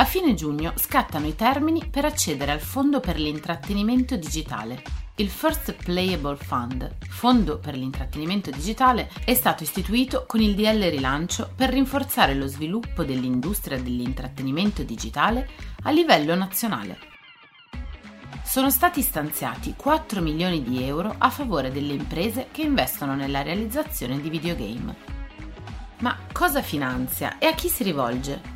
[0.00, 4.82] A fine giugno scattano i termini per accedere al Fondo per l'intrattenimento digitale.
[5.16, 11.50] Il First Playable Fund, Fondo per l'intrattenimento digitale, è stato istituito con il DL Rilancio
[11.54, 15.50] per rinforzare lo sviluppo dell'industria dell'intrattenimento digitale
[15.82, 16.98] a livello nazionale.
[18.42, 24.18] Sono stati stanziati 4 milioni di euro a favore delle imprese che investono nella realizzazione
[24.18, 24.96] di videogame.
[25.98, 28.49] Ma cosa finanzia e a chi si rivolge?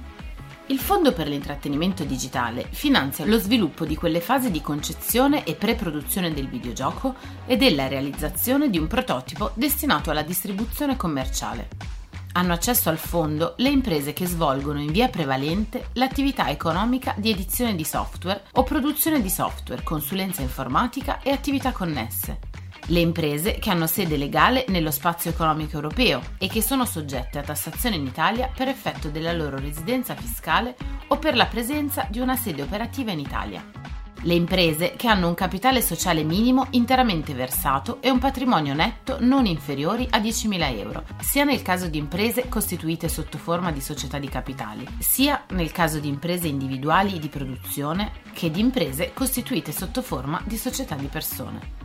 [0.69, 6.33] Il Fondo per l'intrattenimento digitale finanzia lo sviluppo di quelle fasi di concezione e pre-produzione
[6.33, 11.69] del videogioco e della realizzazione di un prototipo destinato alla distribuzione commerciale.
[12.33, 17.75] Hanno accesso al fondo le imprese che svolgono in via prevalente l'attività economica di edizione
[17.75, 22.54] di software o produzione di software, consulenza informatica e attività connesse
[22.87, 27.43] le imprese che hanno sede legale nello spazio economico europeo e che sono soggette a
[27.43, 30.77] tassazione in Italia per effetto della loro residenza fiscale
[31.09, 33.65] o per la presenza di una sede operativa in Italia.
[34.27, 39.45] Le imprese che hanno un capitale sociale minimo interamente versato e un patrimonio netto non
[39.45, 44.29] inferiori a 10.000 euro, sia nel caso di imprese costituite sotto forma di società di
[44.29, 50.41] capitali, sia nel caso di imprese individuali di produzione che di imprese costituite sotto forma
[50.47, 51.84] di società di persone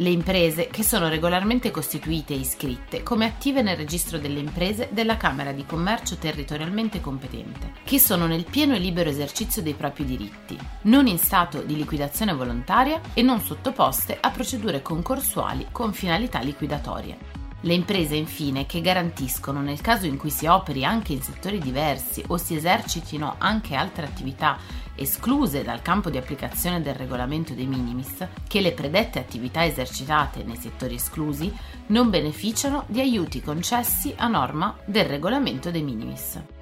[0.00, 5.16] le imprese che sono regolarmente costituite e iscritte come attive nel registro delle imprese della
[5.16, 10.58] Camera di Commercio territorialmente competente, che sono nel pieno e libero esercizio dei propri diritti,
[10.82, 17.29] non in stato di liquidazione volontaria e non sottoposte a procedure concorsuali con finalità liquidatorie.
[17.62, 22.24] Le imprese infine che garantiscono nel caso in cui si operi anche in settori diversi
[22.28, 24.56] o si esercitino anche altre attività
[24.94, 30.56] escluse dal campo di applicazione del regolamento dei minimis, che le predette attività esercitate nei
[30.56, 31.52] settori esclusi
[31.88, 36.59] non beneficiano di aiuti concessi a norma del regolamento dei minimis.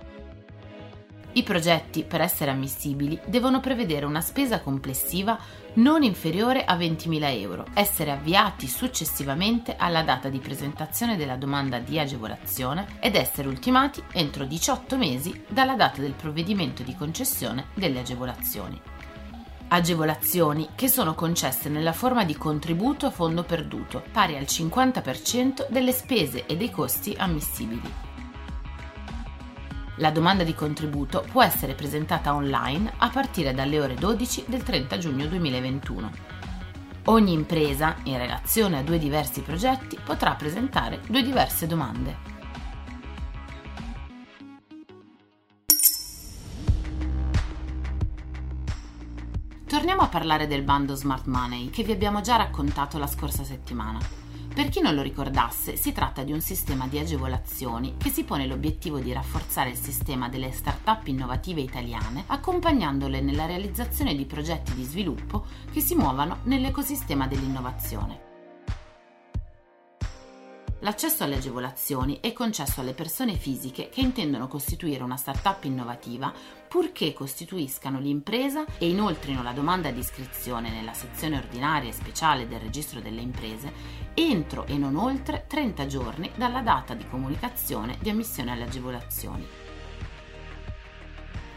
[1.32, 5.38] I progetti, per essere ammissibili, devono prevedere una spesa complessiva
[5.74, 11.98] non inferiore a 20.000 euro, essere avviati successivamente alla data di presentazione della domanda di
[11.98, 18.80] agevolazione ed essere ultimati entro 18 mesi dalla data del provvedimento di concessione delle agevolazioni.
[19.68, 25.92] Agevolazioni che sono concesse nella forma di contributo a fondo perduto, pari al 50% delle
[25.92, 28.07] spese e dei costi ammissibili.
[29.98, 34.96] La domanda di contributo può essere presentata online a partire dalle ore 12 del 30
[34.96, 36.10] giugno 2021.
[37.06, 42.16] Ogni impresa, in relazione a due diversi progetti, potrà presentare due diverse domande.
[49.66, 54.27] Torniamo a parlare del bando Smart Money che vi abbiamo già raccontato la scorsa settimana.
[54.58, 58.44] Per chi non lo ricordasse, si tratta di un sistema di agevolazioni che si pone
[58.44, 64.82] l'obiettivo di rafforzare il sistema delle start-up innovative italiane, accompagnandole nella realizzazione di progetti di
[64.82, 68.27] sviluppo che si muovano nell'ecosistema dell'innovazione.
[70.88, 76.32] L'accesso alle agevolazioni è concesso alle persone fisiche che intendono costituire una startup innovativa
[76.66, 82.60] purché costituiscano l'impresa e inoltrino la domanda di iscrizione nella sezione ordinaria e speciale del
[82.60, 83.70] registro delle imprese
[84.14, 89.46] entro e non oltre 30 giorni dalla data di comunicazione di ammissione alle agevolazioni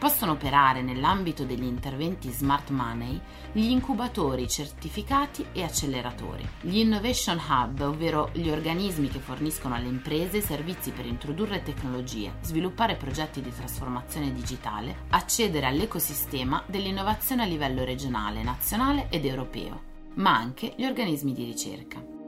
[0.02, 3.22] possono operare nell'ambito degli interventi smart money
[3.52, 10.42] gli incubatori certificati e acceleratori, gli innovation hub, ovvero gli organismi che forniscono alle imprese
[10.42, 18.42] servizi per introdurre tecnologie, sviluppare progetti di trasformazione digitale, accedere all'ecosistema dell'innovazione a livello regionale,
[18.42, 19.84] nazionale ed europeo,
[20.16, 22.21] ma anche gli organismi di ricerca.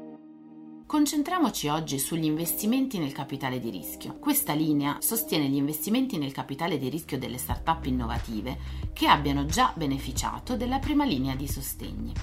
[0.94, 4.20] Concentriamoci oggi sugli investimenti nel capitale di rischio.
[4.20, 8.60] Questa linea sostiene gli investimenti nel capitale di rischio delle start-up innovative
[8.94, 12.14] che abbiano già beneficiato della prima linea di sostegni.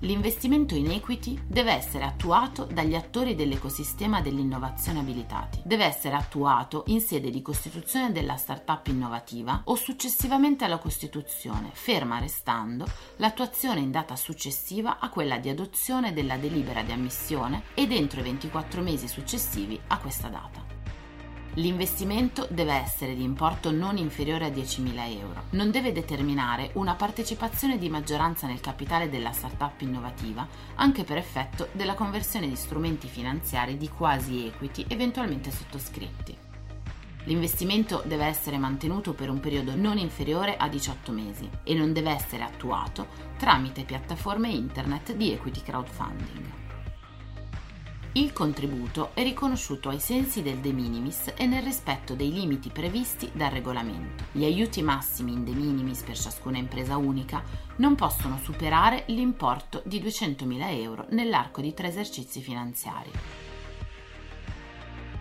[0.00, 5.60] L'investimento in equity deve essere attuato dagli attori dell'ecosistema dell'innovazione abilitati.
[5.62, 12.18] Deve essere attuato in sede di costituzione della startup innovativa o successivamente alla costituzione, ferma
[12.18, 12.86] restando
[13.16, 18.24] l'attuazione in data successiva a quella di adozione della delibera di ammissione e dentro i
[18.24, 20.79] 24 mesi successivi a questa data.
[21.54, 25.42] L'investimento deve essere di importo non inferiore a 10.000 euro.
[25.50, 31.68] Non deve determinare una partecipazione di maggioranza nel capitale della startup innovativa, anche per effetto
[31.72, 36.36] della conversione di strumenti finanziari di quasi equity eventualmente sottoscritti.
[37.24, 42.10] L'investimento deve essere mantenuto per un periodo non inferiore a 18 mesi e non deve
[42.10, 46.59] essere attuato tramite piattaforme internet di equity crowdfunding.
[48.12, 53.30] Il contributo è riconosciuto ai sensi del de minimis e nel rispetto dei limiti previsti
[53.32, 54.24] dal regolamento.
[54.32, 57.40] Gli aiuti massimi in de minimis per ciascuna impresa unica
[57.76, 63.12] non possono superare l'importo di 200.000 euro nell'arco di tre esercizi finanziari.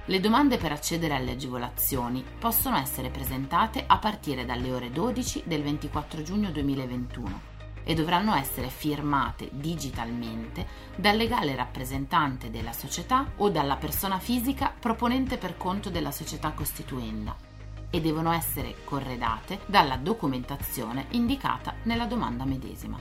[0.06, 5.62] Le domande per accedere alle agevolazioni possono essere presentate a partire dalle ore 12 del
[5.62, 7.59] 24 giugno 2021
[7.90, 15.38] e dovranno essere firmate digitalmente dal legale rappresentante della società o dalla persona fisica proponente
[15.38, 17.36] per conto della società costituenda
[17.90, 22.96] e devono essere corredate dalla documentazione indicata nella domanda medesima.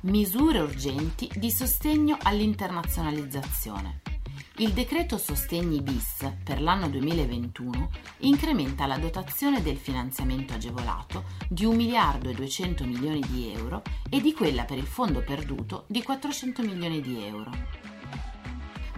[0.00, 4.02] Misure urgenti di sostegno all'internazionalizzazione.
[4.58, 11.74] Il decreto Sostegni bis per l'anno 2021 incrementa la dotazione del finanziamento agevolato di 1
[11.74, 16.62] miliardo e 200 milioni di euro e di quella per il fondo perduto di 400
[16.62, 17.50] milioni di euro.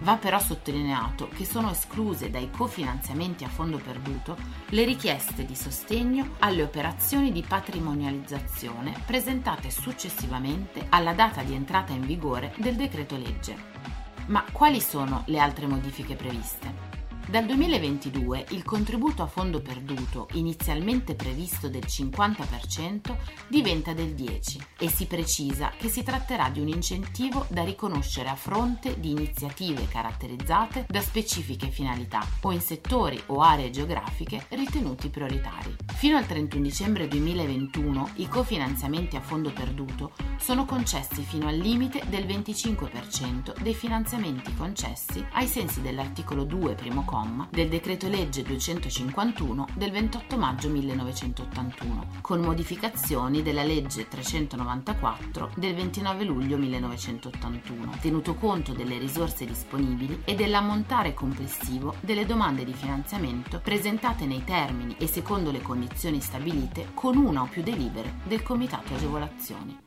[0.01, 4.37] Va però sottolineato che sono escluse dai cofinanziamenti a fondo perduto
[4.67, 12.05] le richieste di sostegno alle operazioni di patrimonializzazione presentate successivamente alla data di entrata in
[12.05, 13.96] vigore del decreto legge.
[14.27, 16.96] Ma quali sono le altre modifiche previste?
[17.29, 23.17] Dal 2022 il contributo a fondo perduto, inizialmente previsto del 50%,
[23.49, 28.35] diventa del 10% e si precisa che si tratterà di un incentivo da riconoscere a
[28.35, 35.75] fronte di iniziative caratterizzate da specifiche finalità o in settori o aree geografiche ritenuti prioritari.
[35.95, 42.03] Fino al 31 dicembre 2021 i cofinanziamenti a fondo perduto sono concessi fino al limite
[42.07, 48.43] del 25% dei finanziamenti concessi ai sensi dell'articolo 2 primo comma comma del decreto legge
[48.43, 58.35] 251 del 28 maggio 1981, con modificazioni della legge 394 del 29 luglio 1981, tenuto
[58.35, 65.07] conto delle risorse disponibili e dell'ammontare complessivo delle domande di finanziamento presentate nei termini e
[65.07, 69.86] secondo le condizioni stabilite con una o più delibere del Comitato Agevolazioni.